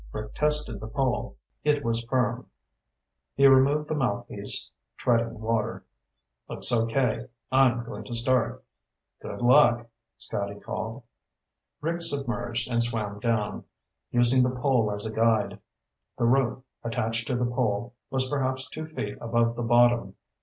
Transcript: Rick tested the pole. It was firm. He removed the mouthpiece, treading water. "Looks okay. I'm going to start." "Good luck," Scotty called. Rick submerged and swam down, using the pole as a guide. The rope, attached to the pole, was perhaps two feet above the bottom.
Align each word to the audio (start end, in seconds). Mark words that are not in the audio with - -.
Rick 0.11 0.33
tested 0.33 0.79
the 0.79 0.87
pole. 0.87 1.37
It 1.63 1.83
was 1.83 2.03
firm. 2.05 2.47
He 3.35 3.45
removed 3.45 3.87
the 3.87 3.93
mouthpiece, 3.93 4.71
treading 4.97 5.39
water. 5.39 5.85
"Looks 6.49 6.73
okay. 6.73 7.27
I'm 7.51 7.83
going 7.83 8.05
to 8.05 8.15
start." 8.15 8.63
"Good 9.21 9.43
luck," 9.43 9.85
Scotty 10.17 10.59
called. 10.59 11.03
Rick 11.81 12.01
submerged 12.01 12.67
and 12.67 12.81
swam 12.81 13.19
down, 13.19 13.65
using 14.09 14.41
the 14.41 14.59
pole 14.59 14.89
as 14.91 15.05
a 15.05 15.13
guide. 15.13 15.59
The 16.17 16.25
rope, 16.25 16.65
attached 16.83 17.27
to 17.27 17.35
the 17.35 17.45
pole, 17.45 17.93
was 18.09 18.27
perhaps 18.27 18.67
two 18.69 18.87
feet 18.87 19.19
above 19.21 19.55
the 19.55 19.61
bottom. 19.61 20.15